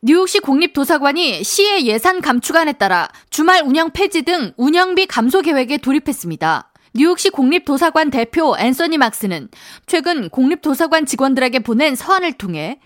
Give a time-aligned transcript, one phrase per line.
[0.00, 6.70] 뉴욕시 공립도서관이 시의 예산 감축안에 따라 주말 운영 폐지 등 운영비 감소 계획에 돌입했습니다.
[6.94, 9.48] 뉴욕시 공립도서관 대표 앤서니 막스는
[9.86, 12.78] 최근 공립도서관 직원들에게 보낸 서한을 통해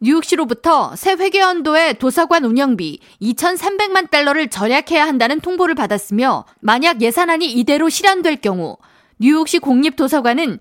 [0.00, 8.42] 뉴욕시로부터 새 회계연도의 도서관 운영비 2,300만 달러를 절약해야 한다는 통보를 받았으며 만약 예산안이 이대로 실현될
[8.42, 8.76] 경우
[9.18, 10.58] 뉴욕시 공립도서관은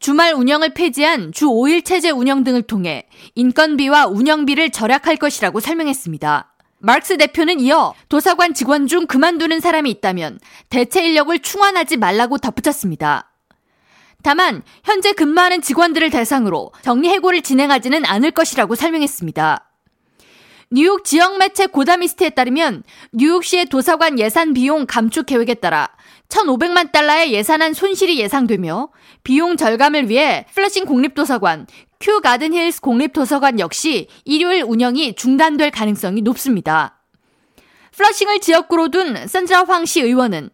[0.00, 6.54] 주말 운영을 폐지한 주 5일 체제 운영 등을 통해 인건비와 운영비를 절약할 것이라고 설명했습니다.
[6.78, 13.30] 마크스 대표는 이어 도서관 직원 중 그만두는 사람이 있다면 대체 인력을 충원하지 말라고 덧붙였습니다.
[14.22, 19.69] 다만 현재 근무하는 직원들을 대상으로 정리 해고를 진행하지는 않을 것이라고 설명했습니다.
[20.72, 25.88] 뉴욕 지역 매체 고다미스트에 따르면 뉴욕시의 도서관 예산 비용 감축 계획에 따라
[26.28, 28.90] 1,500만 달러의 예산안 손실이 예상되며
[29.24, 31.66] 비용 절감을 위해 플러싱 공립도서관,
[31.98, 37.02] 큐 가든 힐스 공립도서관 역시 일요일 운영이 중단될 가능성이 높습니다.
[37.96, 40.50] 플러싱을 지역구로 둔 샌드라 황 시의원은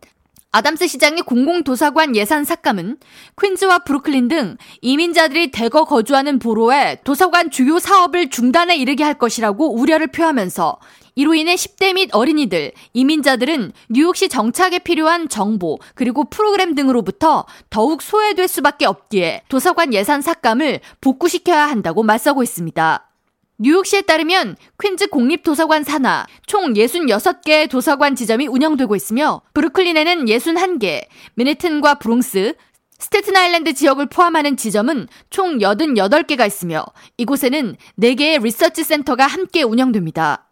[0.57, 2.97] 아담스 시장의 공공도서관 예산 삭감은
[3.39, 10.07] 퀸즈와 브루클린 등 이민자들이 대거 거주하는 borough에 도서관 주요 사업을 중단에 이르게 할 것이라고 우려를
[10.07, 10.79] 표하면서
[11.15, 18.49] 이로 인해 10대 및 어린이들, 이민자들은 뉴욕시 정착에 필요한 정보 그리고 프로그램 등으로부터 더욱 소외될
[18.49, 23.11] 수밖에 없기에 도서관 예산 삭감을 복구시켜야 한다고 맞서고 있습니다.
[23.59, 32.55] 뉴욕시에 따르면 퀸즈 공립도서관 산하 총 66개의 도서관 지점이 운영되고 있으며 브루클린에는 61개, 맨해튼과 브롱스,
[32.99, 36.85] 스테튼 아일랜드 지역을 포함하는 지점은 총 88개가 있으며
[37.17, 40.49] 이곳에는 4개의 리서치 센터가 함께 운영됩니다.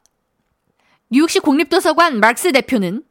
[1.11, 3.03] 뉴욕시 공립도서관 마크스 대표는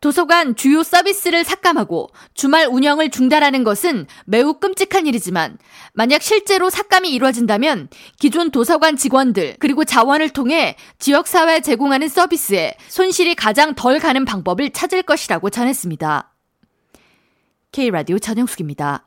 [0.00, 5.58] 도서관 주요 서비스를 삭감하고 주말 운영을 중단하는 것은 매우 끔찍한 일이지만
[5.94, 7.88] 만약 실제로 삭감이 이루어진다면
[8.18, 15.02] 기존 도서관 직원들 그리고 자원을 통해 지역사회에 제공하는 서비스에 손실이 가장 덜 가는 방법을 찾을
[15.02, 16.32] 것이라고 전했습니다.
[17.72, 19.06] K라디오 전영숙입니다.